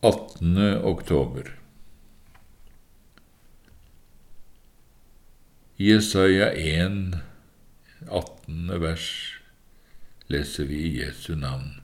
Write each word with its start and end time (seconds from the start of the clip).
18. 0.00 0.58
oktober 0.84 1.58
Jesaja 5.76 6.52
1, 6.52 7.16
18. 8.08 8.80
vers 8.80 9.06
leser 10.28 10.68
vi 10.68 10.82
i 10.82 10.90
Jesu 10.98 11.32
navn. 11.40 11.80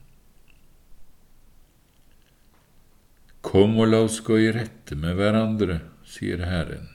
Kom 3.41 3.81
og 3.81 3.89
la 3.89 4.03
oss 4.05 4.21
gå 4.21 4.37
i 4.45 4.53
rette 4.53 4.93
med 4.93 5.17
hverandre, 5.17 5.81
sier 6.05 6.45
Herren. 6.45 6.93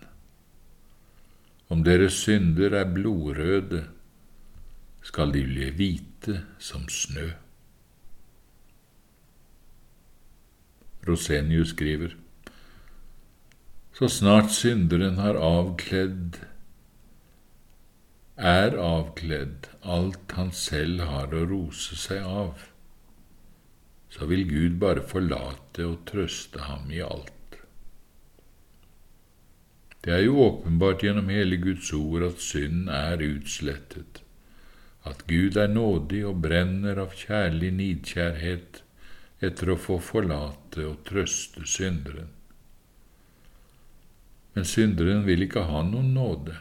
Om 1.74 1.82
deres 1.82 2.22
synder 2.28 2.78
er 2.78 2.94
blodrøde, 2.94 3.88
skal 5.02 5.34
de 5.34 5.42
bli 5.50 5.74
hvite 5.82 6.44
som 6.62 6.86
snø. 6.86 7.32
Rosenius 11.07 11.74
skriver, 11.74 12.16
så 13.97 14.10
snart 14.10 14.52
synderen 14.54 15.18
har 15.18 15.39
avkledd, 15.42 16.38
er 18.38 18.75
avkledd 18.78 19.71
alt 19.82 20.36
han 20.38 20.52
selv 20.54 21.02
har 21.10 21.33
å 21.33 21.46
rose 21.50 21.97
seg 21.97 22.21
av, 22.21 22.68
så 24.14 24.30
vil 24.30 24.46
Gud 24.50 24.78
bare 24.83 25.02
forlate 25.02 25.88
og 25.88 26.04
trøste 26.10 26.61
ham 26.68 26.92
i 26.93 27.02
alt. 27.02 27.33
Det 30.05 30.14
er 30.14 30.24
jo 30.28 30.38
åpenbart 30.46 31.02
gjennom 31.04 31.33
hele 31.33 31.58
Guds 31.60 31.89
ord 31.97 32.23
at 32.30 32.39
synd 32.39 32.92
er 32.94 33.23
utslettet, 33.25 34.22
at 35.09 35.25
Gud 35.28 35.58
er 35.58 35.73
nådig 35.73 36.22
og 36.30 36.44
brenner 36.45 37.02
av 37.02 37.17
kjærlig 37.17 37.73
nidkjærhet 37.81 38.83
etter 39.39 39.69
å 39.69 39.77
få 39.77 40.00
forlate 40.02 40.86
og 40.88 41.03
trøste 41.08 41.66
synderen. 41.69 42.31
Men 44.55 44.66
synderen 44.66 45.25
vil 45.27 45.45
ikke 45.45 45.67
ha 45.69 45.83
noen 45.85 46.16
nåde, 46.16 46.55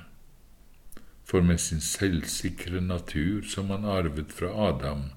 for 1.27 1.43
med 1.43 1.59
sin 1.63 1.81
selvsikre 1.81 2.83
natur 2.85 3.47
som 3.49 3.73
han 3.73 3.89
arvet 3.89 4.35
fra 4.37 4.53
Adam, 4.69 5.09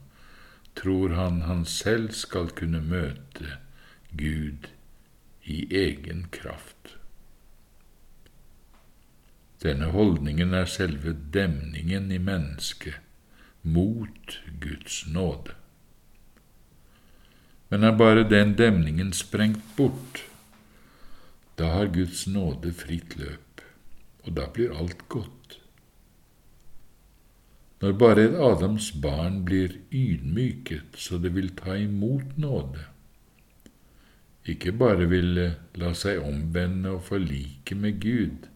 tror 0.79 1.13
han 1.19 1.41
han 1.49 1.65
selv 1.67 2.15
skal 2.15 2.49
kunne 2.55 2.79
møte 2.81 3.59
Gud 4.15 4.71
i 5.43 5.65
egen 5.75 6.25
kraft. 6.31 6.95
Denne 9.59 9.91
holdningen 9.91 10.55
er 10.55 10.69
selve 10.71 11.11
demningen 11.35 12.07
i 12.15 12.17
mennesket 12.23 13.03
mot 13.61 14.39
Guds 14.63 15.03
nåde. 15.11 15.58
Men 17.69 17.83
er 17.83 17.97
bare 17.97 18.25
den 18.29 18.55
demningen 18.57 19.13
sprengt 19.13 19.61
bort, 19.77 20.23
da 21.59 21.73
har 21.75 21.91
Guds 21.93 22.25
nåde 22.27 22.71
fritt 22.73 23.17
løp, 23.19 23.61
og 24.25 24.35
da 24.37 24.47
blir 24.53 24.73
alt 24.73 25.03
godt. 25.09 25.59
Når 27.79 27.93
bare 27.99 28.23
et 28.27 28.35
Adams 28.35 28.89
barn 28.91 29.43
blir 29.45 29.77
ydmyket 29.91 30.97
så 30.99 31.17
det 31.17 31.31
vil 31.35 31.51
ta 31.55 31.77
imot 31.79 32.37
nåde, 32.37 32.87
ikke 34.49 34.73
bare 34.73 35.05
vil 35.11 35.37
la 35.77 35.91
seg 35.93 36.23
omvende 36.25 36.95
og 36.95 37.05
forlike 37.07 37.75
med 37.77 38.01
Gud, 38.01 38.49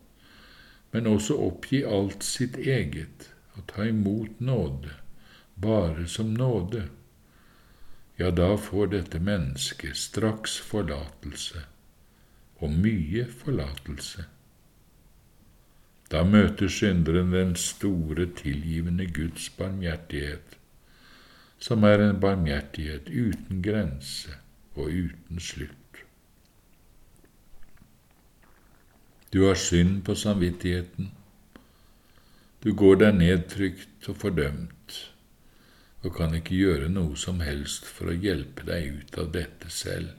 men 0.92 1.08
også 1.08 1.38
oppgi 1.38 1.84
alt 1.86 2.26
sitt 2.26 2.58
eget 2.58 3.30
og 3.54 3.68
ta 3.70 3.86
imot 3.88 4.42
nåde, 4.42 4.92
bare 5.62 6.08
som 6.10 6.34
nåde, 6.34 6.88
ja, 8.18 8.32
da 8.32 8.58
får 8.58 8.88
dette 8.88 9.20
mennesket 9.20 9.98
straks 9.98 10.58
forlatelse, 10.62 11.64
og 12.62 12.72
mye 12.72 13.26
forlatelse. 13.26 14.26
Da 16.12 16.22
møter 16.24 16.70
synderen 16.70 17.32
den 17.34 17.56
store, 17.56 18.28
tilgivende 18.38 19.08
Guds 19.14 19.50
barmhjertighet, 19.58 20.58
som 21.60 21.84
er 21.84 22.04
en 22.04 22.20
barmhjertighet 22.22 23.10
uten 23.10 23.64
grense 23.66 24.36
og 24.76 24.92
uten 24.92 25.40
slutt. 25.40 26.04
Du 29.34 29.48
har 29.48 29.58
synd 29.58 30.04
på 30.06 30.14
samvittigheten. 30.16 31.10
Du 32.64 32.76
går 32.78 33.00
deg 33.02 33.18
nedtrykt 33.18 34.10
og 34.12 34.20
fordømt 34.22 35.00
og 36.04 36.12
kan 36.18 36.36
ikke 36.36 36.58
gjøre 36.60 36.90
noe 36.92 37.16
som 37.20 37.40
helst 37.44 37.88
for 37.88 38.12
å 38.12 38.18
hjelpe 38.18 38.66
deg 38.68 39.00
ut 39.00 39.18
av 39.22 39.32
dette 39.36 39.72
selv. 39.72 40.12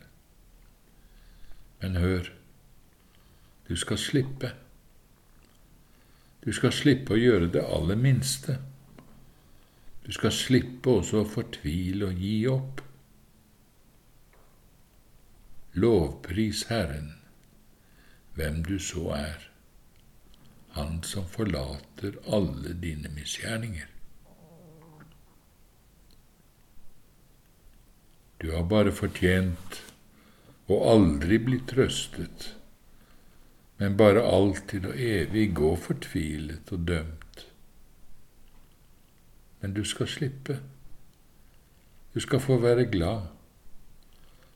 Men 1.82 1.98
hør, 2.00 2.30
du 3.68 3.76
skal 3.76 4.00
slippe. 4.00 4.54
Du 6.44 6.52
skal 6.56 6.72
slippe 6.72 7.12
å 7.12 7.20
gjøre 7.20 7.50
det 7.52 7.64
aller 7.68 8.00
minste. 8.00 8.56
Du 10.04 10.12
skal 10.12 10.32
slippe 10.32 10.98
også 11.00 11.22
å 11.22 11.28
fortvile 11.28 12.08
og 12.08 12.20
gi 12.20 12.34
opp. 12.48 12.82
Lovpris 15.80 16.66
Herren, 16.70 17.16
hvem 18.36 18.62
du 18.64 18.78
så 18.78 19.10
er, 19.16 19.50
Han 20.74 21.04
som 21.06 21.28
forlater 21.30 22.16
alle 22.26 22.72
dine 22.82 23.06
misgjerninger. 23.14 23.93
Du 28.44 28.50
har 28.52 28.66
bare 28.68 28.90
fortjent 28.92 29.78
og 30.68 30.82
aldri 30.90 31.38
blitt 31.40 31.62
trøstet, 31.70 32.50
men 33.80 33.94
bare 33.96 34.20
alltid 34.20 34.84
og 34.90 34.98
evig 35.00 35.46
gå 35.56 35.70
fortvilet 35.80 36.72
og 36.76 36.82
dømt. 36.90 37.38
Men 39.62 39.72
du 39.72 39.80
skal 39.88 40.10
slippe. 40.12 40.58
Du 42.12 42.20
skal 42.20 42.42
få 42.44 42.58
være 42.60 42.84
glad. 42.92 43.30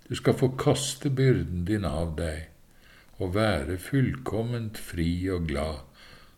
Du 0.08 0.12
skal 0.20 0.36
få 0.36 0.50
kaste 0.60 1.08
byrden 1.08 1.62
din 1.70 1.86
av 1.88 2.12
deg 2.18 2.50
og 3.16 3.32
være 3.38 3.78
fullkomment 3.86 4.76
fri 4.90 5.14
og 5.32 5.48
glad 5.48 5.80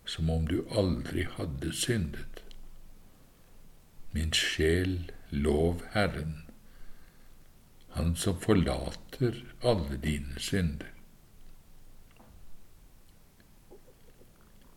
som 0.07 0.31
om 0.31 0.47
du 0.47 0.61
aldri 0.71 1.27
hadde 1.35 1.75
syndet. 1.75 2.45
Min 4.15 4.31
sjel, 4.39 5.11
lov 5.35 5.83
Herren 5.97 6.45
han 8.01 8.17
som 8.17 8.41
forlater 8.41 9.45
alle 9.63 9.97
dine 10.03 10.39
synder. 10.39 10.89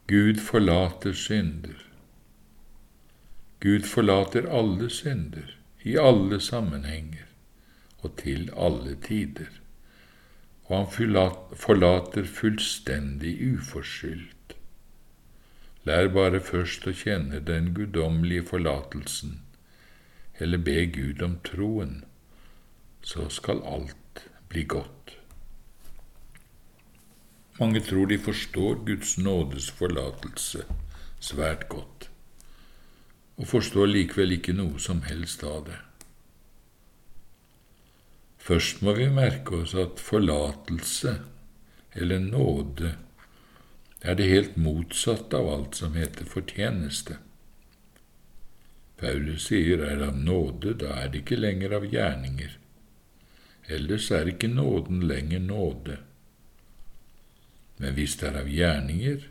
Gud 0.08 0.42
forlater 0.44 1.14
synder. 1.14 1.86
Gud 3.60 3.86
forlater 3.88 4.50
alle 4.60 4.90
synder, 4.90 5.56
i 5.84 5.96
alle 5.98 6.40
sammenhenger 6.40 7.26
og 8.04 8.18
til 8.20 8.50
alle 8.60 8.98
tider, 9.08 9.52
og 10.66 10.78
han 10.78 11.18
forlater 11.56 12.28
fullstendig 12.28 13.38
uforskyldt. 13.54 14.58
Lær 15.88 16.12
bare 16.12 16.40
først 16.44 16.88
å 16.88 16.96
kjenne 16.96 17.40
den 17.40 17.72
guddommelige 17.76 18.50
forlatelsen, 18.52 19.40
eller 20.40 20.60
be 20.60 20.82
Gud 20.92 21.24
om 21.24 21.40
troen 21.48 22.02
så 23.04 23.28
skal 23.30 23.62
alt 23.68 24.24
bli 24.50 24.64
godt. 24.64 25.18
Mange 27.60 27.84
tror 27.86 28.08
de 28.10 28.18
forstår 28.18 28.80
Guds 28.88 29.18
nådes 29.18 29.70
forlatelse 29.72 30.64
svært 31.24 31.68
godt, 31.70 32.10
og 33.38 33.48
forstår 33.48 33.92
likevel 33.92 34.38
ikke 34.38 34.56
noe 34.58 34.80
som 34.82 35.04
helst 35.08 35.44
av 35.48 35.68
det. 35.68 35.78
Først 38.44 38.82
må 38.84 38.96
vi 38.98 39.08
merke 39.08 39.62
oss 39.64 39.76
at 39.80 40.02
forlatelse, 40.04 41.14
eller 41.96 42.20
nåde, 42.20 42.96
er 44.02 44.18
det 44.20 44.28
helt 44.28 44.58
motsatte 44.60 45.38
av 45.40 45.48
alt 45.54 45.80
som 45.80 45.96
heter 45.96 46.28
fortjeneste. 46.28 47.20
Paulus 49.00 49.48
sier 49.48 49.86
er 49.86 50.04
av 50.10 50.18
nåde, 50.20 50.74
da 50.82 50.98
er 51.04 51.14
det 51.14 51.24
ikke 51.24 51.40
lenger 51.40 51.78
av 51.78 51.88
gjerninger, 51.88 52.58
ellers 53.68 54.12
er 54.12 54.28
ikke 54.28 54.48
nåden 54.48 55.04
lenger 55.08 55.40
nåde. 55.40 55.98
Men 57.78 57.94
hvis 57.94 58.16
det 58.20 58.30
er 58.30 58.40
av 58.42 58.50
gjerninger, 58.50 59.30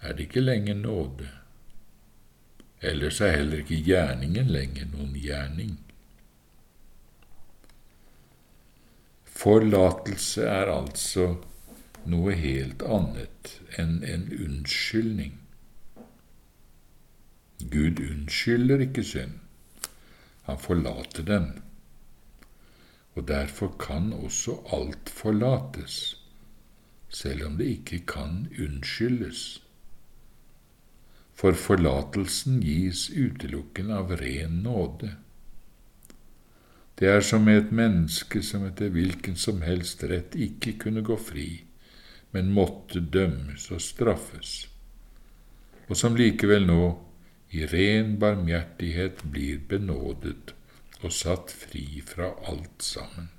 er 0.00 0.14
det 0.14 0.28
ikke 0.28 0.44
lenger 0.44 0.78
nåde. 0.78 1.28
Ellers 2.80 3.20
er 3.20 3.36
heller 3.36 3.62
ikke 3.64 3.82
gjerningen 3.82 4.50
lenger 4.54 4.86
noen 4.92 5.14
gjerning. 5.18 5.76
Forlatelse 9.38 10.46
er 10.50 10.70
altså 10.72 11.28
noe 12.10 12.34
helt 12.38 12.82
annet 12.82 13.52
enn 13.78 14.00
en 14.06 14.26
unnskyldning. 14.34 15.36
Gud 17.58 18.00
unnskylder 18.02 18.82
ikke 18.86 19.02
synd, 19.06 19.38
han 20.46 20.60
forlater 20.62 21.26
den 21.26 21.48
og 23.18 23.26
derfor 23.26 23.72
kan 23.80 24.12
også 24.12 24.60
alt 24.72 25.10
forlates, 25.10 25.94
selv 27.08 27.46
om 27.46 27.56
det 27.58 27.66
ikke 27.78 27.98
kan 28.06 28.44
unnskyldes. 28.62 29.40
For 31.34 31.56
forlatelsen 31.58 32.60
gis 32.62 33.08
utelukkende 33.10 33.96
av 33.98 34.14
ren 34.20 34.60
nåde. 34.62 35.16
Det 36.98 37.10
er 37.10 37.22
som 37.22 37.46
med 37.46 37.58
et 37.58 37.72
menneske 37.74 38.42
som 38.42 38.66
etter 38.66 38.90
hvilken 38.94 39.38
som 39.38 39.62
helst 39.66 40.02
rett 40.10 40.34
ikke 40.38 40.76
kunne 40.84 41.02
gå 41.06 41.16
fri, 41.18 41.48
men 42.34 42.52
måtte 42.54 43.02
dømmes 43.02 43.66
og 43.74 43.82
straffes, 43.82 44.52
og 45.88 45.98
som 45.98 46.18
likevel 46.18 46.66
nå 46.70 46.84
i 47.54 47.66
ren 47.66 48.14
barmhjertighet 48.20 49.24
blir 49.32 49.62
benådet 49.70 50.57
og 51.02 51.14
satt 51.14 51.54
fri 51.54 52.02
fra 52.06 52.32
alt 52.50 52.82
sammen. 52.82 53.30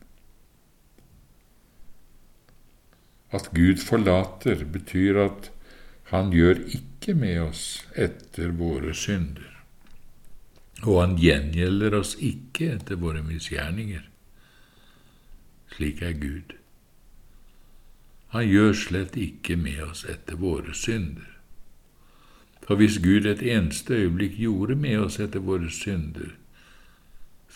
At 3.36 3.52
Gud 3.54 3.84
forlater, 3.84 4.66
betyr 4.66 5.24
at 5.28 5.52
Han 6.10 6.32
gjør 6.34 6.64
ikke 6.74 7.14
med 7.14 7.36
oss 7.44 7.84
etter 7.94 8.50
våre 8.58 8.96
synder 8.98 9.60
og 10.88 11.02
han 11.02 11.18
gjengjelder 11.20 11.96
oss 11.98 12.16
ikke 12.24 12.72
etter 12.76 13.00
våre 13.00 13.24
misgjerninger. 13.26 14.06
Slik 15.76 16.02
er 16.06 16.16
Gud. 16.20 16.56
Han 18.34 18.46
gjør 18.48 18.74
slett 18.78 19.18
ikke 19.20 19.58
med 19.60 19.82
oss 19.90 20.06
etter 20.10 20.40
våre 20.40 20.76
synder. 20.78 21.28
For 22.64 22.78
hvis 22.80 23.00
Gud 23.02 23.26
et 23.26 23.42
eneste 23.42 23.98
øyeblikk 23.98 24.38
gjorde 24.38 24.78
med 24.78 25.00
oss 25.08 25.18
etter 25.20 25.42
våre 25.44 25.72
synder, 25.74 26.36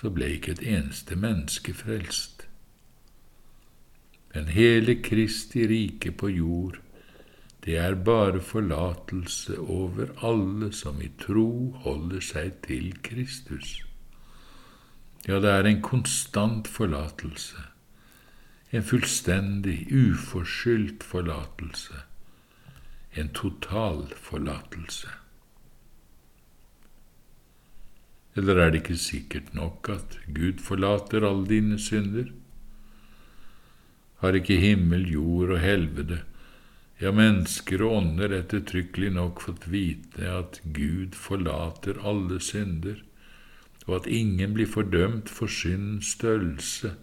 så 0.03 0.09
ble 0.11 0.33
ikke 0.35 0.57
et 0.57 0.61
eneste 0.67 1.15
menneske 1.15 1.71
frelst. 1.79 2.41
Men 4.33 4.49
hele 4.51 4.97
Kristi 4.99 5.63
rike 5.69 6.11
på 6.11 6.27
jord 6.33 6.81
det 7.63 7.77
er 7.79 7.95
bare 7.95 8.41
forlatelse 8.43 9.55
over 9.61 10.11
alle 10.27 10.73
som 10.75 10.99
i 10.99 11.07
tro 11.21 11.71
holder 11.85 12.19
seg 12.19 12.57
til 12.67 12.89
Kristus. 13.07 13.77
Ja, 15.23 15.39
det 15.39 15.53
er 15.53 15.71
en 15.71 15.79
konstant 15.81 16.67
forlatelse, 16.67 17.63
en 18.75 18.83
fullstendig, 18.83 19.87
uforskyldt 19.87 21.07
forlatelse, 21.07 22.03
en 23.15 23.31
total 23.31 24.09
forlatelse. 24.19 25.22
Eller 28.35 28.57
er 28.57 28.71
det 28.71 28.81
ikke 28.81 28.97
sikkert 28.97 29.53
nok 29.53 29.89
at 29.93 30.19
Gud 30.33 30.61
forlater 30.63 31.25
alle 31.27 31.47
dine 31.47 31.79
synder? 31.79 32.31
Har 34.23 34.37
ikke 34.37 34.57
himmel, 34.57 35.05
jord 35.11 35.51
og 35.57 35.59
helvete 35.59 36.23
ja, 37.01 37.11
mennesker 37.11 37.81
og 37.83 37.97
ånder 37.97 38.35
ettertrykkelig 38.37 39.11
nok 39.17 39.41
fått 39.43 39.67
vite 39.71 40.29
at 40.29 40.59
Gud 40.75 41.17
forlater 41.17 41.99
alle 42.05 42.39
synder, 42.43 43.01
og 43.87 43.95
at 43.99 44.07
ingen 44.07 44.53
blir 44.55 44.69
fordømt 44.69 45.31
for 45.31 45.51
syndens 45.51 46.13
størrelse, 46.15 46.93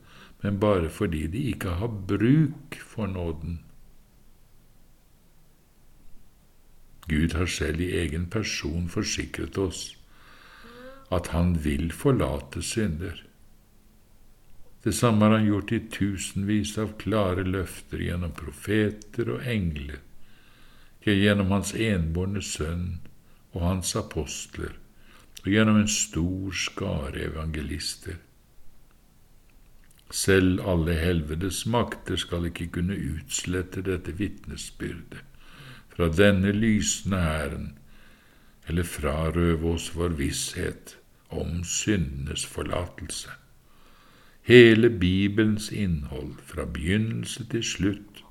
men 0.42 0.60
bare 0.60 0.88
fordi 0.88 1.26
de 1.28 1.42
ikke 1.52 1.76
har 1.80 1.92
bruk 2.08 2.78
for 2.80 3.10
nåden. 3.10 3.60
Gud 7.10 7.34
har 7.34 7.46
selv 7.50 7.80
i 7.80 7.90
egen 8.00 8.28
person 8.30 8.88
forsikret 8.88 9.58
oss 9.58 9.99
at 11.10 11.32
han 11.34 11.56
vil 11.64 11.90
forlate 11.92 12.62
synder. 12.62 13.24
Det 14.84 14.94
samme 14.94 15.24
har 15.24 15.38
han 15.38 15.46
gjort 15.46 15.72
i 15.72 15.80
tusenvis 15.92 16.76
av 16.78 16.94
klare 17.02 17.44
løfter 17.44 18.00
gjennom 18.00 18.32
profeter 18.32 19.28
og 19.34 19.44
engler, 19.44 19.98
gjennom 21.04 21.50
hans 21.52 21.74
enbårne 21.74 22.40
sønn 22.44 23.00
og 23.52 23.60
hans 23.66 23.92
apostler, 23.98 24.72
og 25.42 25.48
gjennom 25.52 25.82
en 25.82 25.90
stor 25.90 26.56
skare 26.56 27.26
evangelister. 27.26 28.16
Selv 30.10 30.62
alle 30.66 30.96
helvedes 30.98 31.64
makter 31.70 32.18
skal 32.18 32.48
ikke 32.48 32.70
kunne 32.78 32.96
utslette 32.96 33.84
dette 33.86 34.14
vitnesbyrdet 34.18 35.26
fra 35.90 36.08
denne 36.08 36.54
lysende 36.56 37.20
hæren, 37.20 37.68
eller 38.66 38.86
frarøve 38.86 39.74
oss 39.74 39.90
vår 39.96 40.16
visshet 40.18 40.96
om 41.30 41.64
syndenes 41.64 42.46
forlatelse. 42.46 43.30
Hele 44.42 44.90
Bibelens 44.90 45.70
innhold, 45.72 46.34
fra 46.46 46.64
begynnelse 46.64 47.44
til 47.50 47.64
slutt, 47.64 48.24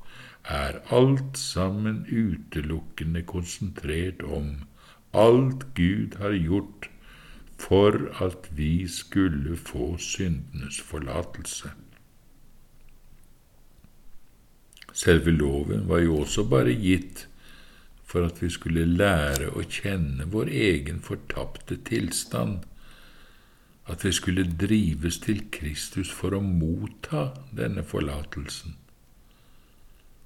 er 0.44 0.80
alt 0.92 1.38
sammen 1.38 2.06
utelukkende 2.10 3.22
konsentrert 3.22 4.24
om 4.24 4.56
alt 5.14 5.68
Gud 5.76 6.18
har 6.18 6.34
gjort 6.34 6.90
for 7.60 8.24
at 8.24 8.50
vi 8.56 8.88
skulle 8.88 9.58
få 9.58 9.98
syndenes 9.98 10.82
forlatelse. 10.82 11.72
Selve 14.94 15.32
loven 15.32 15.88
var 15.90 16.00
jo 16.00 16.18
også 16.24 16.44
bare 16.50 16.74
gitt 16.76 17.28
for 18.04 18.26
at 18.26 18.42
vi 18.42 18.50
skulle 18.50 18.86
lære 18.86 19.52
å 19.54 19.64
kjenne 19.64 20.26
vår 20.34 20.50
egen 20.50 21.00
fortapte 21.06 21.78
tilstand 21.86 22.66
at 23.90 24.06
vi 24.06 24.12
skulle 24.14 24.46
drives 24.62 25.18
til 25.24 25.42
Kristus 25.52 26.12
for 26.14 26.36
å 26.38 26.42
motta 26.46 27.30
denne 27.56 27.84
forlatelsen. 27.84 28.76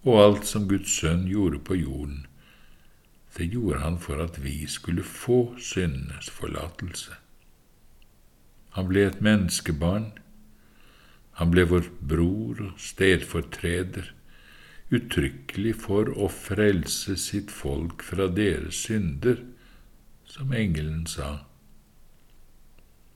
Og 0.04 0.20
alt 0.20 0.48
som 0.50 0.68
Guds 0.68 0.92
sønn 1.00 1.24
gjorde 1.32 1.62
på 1.64 1.78
jorden, 1.80 2.26
det 3.38 3.48
gjorde 3.54 3.80
han 3.82 4.00
for 4.00 4.20
at 4.22 4.36
vi 4.44 4.66
skulle 4.68 5.04
få 5.04 5.56
syndenes 5.58 6.28
forlatelse. 6.30 7.16
Han 8.76 8.90
ble 8.90 9.08
et 9.08 9.22
menneskebarn, 9.24 10.12
han 11.40 11.54
ble 11.54 11.64
vår 11.70 11.88
bror 12.10 12.60
og 12.68 12.82
stedfortreder, 12.82 14.12
uttrykkelig 14.94 15.74
for 15.82 16.12
å 16.14 16.28
frelse 16.30 17.16
sitt 17.18 17.50
folk 17.54 18.04
fra 18.06 18.28
deres 18.30 18.84
synder, 18.86 19.40
som 20.30 20.54
engelen 20.54 21.08
sa. 21.10 21.46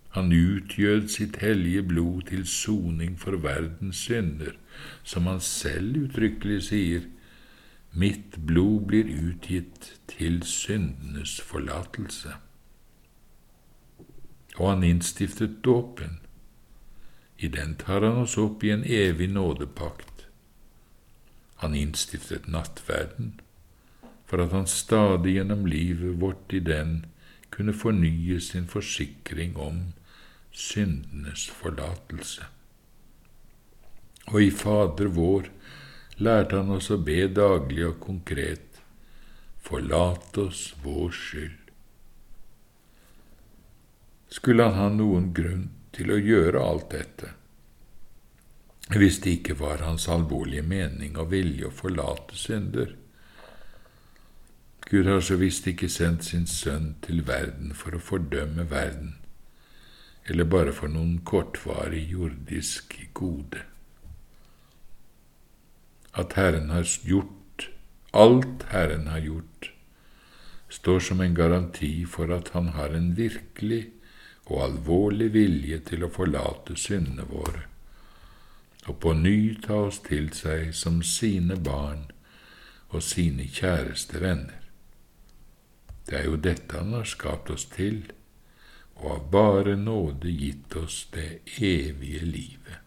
Han 0.09 0.31
utgjød 0.31 1.07
sitt 1.07 1.37
hellige 1.43 1.83
blod 1.83 2.21
til 2.29 2.45
soning 2.47 3.19
for 3.19 3.37
verdens 3.37 3.97
synder, 4.07 4.55
som 5.03 5.27
han 5.27 5.39
selv 5.39 5.97
uttrykkelig 6.05 6.63
sier, 6.69 7.05
Mitt 7.97 8.35
blod 8.45 8.81
blir 8.91 9.07
utgitt 9.09 9.87
til 10.11 10.43
syndenes 10.45 11.39
forlatelse. 11.41 12.35
Og 14.57 14.69
han 14.69 14.83
innstiftet 14.83 15.63
dåpen. 15.65 16.19
I 17.37 17.47
den 17.47 17.73
tar 17.81 18.05
han 18.05 18.21
oss 18.21 18.37
opp 18.37 18.63
i 18.63 18.69
en 18.73 18.83
evig 18.85 19.31
nådepakt. 19.33 20.27
Han 21.63 21.73
innstiftet 21.73 22.47
nattverden, 22.47 23.39
for 24.25 24.45
at 24.45 24.53
han 24.53 24.69
stadig 24.69 25.37
gjennom 25.39 25.65
livet 25.65 26.21
vårt 26.21 26.53
i 26.53 26.59
den 26.59 27.05
kunne 27.49 27.73
fornye 27.73 28.39
sin 28.41 28.67
forsikring 28.67 29.57
om 29.57 29.81
syndenes 30.51 31.47
forlatelse. 31.53 32.45
Og 34.27 34.41
i 34.43 34.51
Fader 34.51 35.11
vår 35.15 35.51
lærte 36.17 36.59
han 36.59 36.73
oss 36.75 36.89
å 36.91 36.99
be 36.99 37.27
daglig 37.31 37.85
og 37.87 37.99
konkret 38.03 38.63
Forlat 39.67 40.37
oss 40.37 40.75
vår 40.79 41.09
skyld. 41.11 41.71
Skulle 44.31 44.63
han 44.63 44.77
ha 44.79 44.85
noen 44.95 45.33
grunn 45.35 45.65
til 45.91 46.13
å 46.13 46.19
gjøre 46.23 46.61
alt 46.63 46.85
dette, 46.93 47.33
hvis 48.95 49.19
det 49.25 49.33
ikke 49.41 49.57
var 49.59 49.83
hans 49.83 50.07
alvorlige 50.07 50.63
mening 50.63 51.19
og 51.19 51.33
vilje 51.33 51.67
å 51.67 51.75
forlate 51.75 52.39
synder? 52.39 52.93
Gud 54.89 55.05
har 55.05 55.21
så 55.21 55.35
visst 55.35 55.67
ikke 55.67 55.89
sendt 55.91 56.23
sin 56.23 56.47
sønn 56.47 56.95
til 57.03 57.25
verden 57.27 57.73
for 57.75 57.95
å 57.95 57.99
fordømme 57.99 58.69
verden, 58.71 59.17
eller 60.27 60.47
bare 60.47 60.75
for 60.75 60.91
noen 60.91 61.19
kortvarig 61.27 62.05
jordisk 62.11 62.95
gode. 63.13 63.63
At 66.15 66.33
Herren 66.39 66.71
har 66.71 66.87
gjort 67.03 67.33
alt 68.17 68.63
Herren 68.71 69.07
har 69.07 69.19
gjort, 69.19 69.71
står 70.69 70.99
som 70.99 71.21
en 71.21 71.35
garanti 71.35 72.05
for 72.05 72.31
at 72.33 72.49
han 72.55 72.71
har 72.75 72.95
en 72.95 73.11
virkelig 73.17 73.87
og 74.47 74.61
alvorlig 74.63 75.27
vilje 75.33 75.79
til 75.89 76.05
å 76.05 76.11
forlate 76.11 76.77
syndene 76.79 77.27
våre, 77.27 77.65
og 78.87 78.99
på 79.03 79.13
ny 79.13 79.57
ta 79.63 79.81
oss 79.89 79.99
til 80.07 80.31
seg 80.33 80.71
som 80.75 81.01
sine 81.03 81.59
barn 81.59 82.07
og 82.89 83.03
sine 83.03 83.45
kjæreste 83.51 84.23
venner. 84.23 84.66
Det 86.07 86.21
er 86.21 86.29
jo 86.29 86.37
dette 86.39 86.77
han 86.79 86.93
har 86.95 87.07
skapt 87.07 87.51
oss 87.51 87.65
til, 87.73 88.05
og 88.97 89.07
av 89.11 89.25
bare 89.31 89.75
nåde 89.75 90.31
gitt 90.31 90.75
oss 90.79 91.01
det 91.13 91.41
evige 91.59 92.23
liv. 92.25 92.77